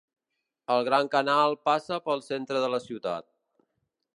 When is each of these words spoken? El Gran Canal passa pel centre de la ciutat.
El 0.75 0.85
Gran 0.87 1.09
Canal 1.15 1.53
passa 1.69 1.99
pel 2.07 2.25
centre 2.31 2.65
de 2.65 2.73
la 2.77 2.81
ciutat. 2.87 3.29